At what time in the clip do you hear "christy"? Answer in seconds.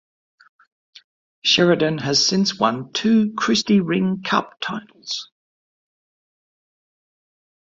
3.37-3.81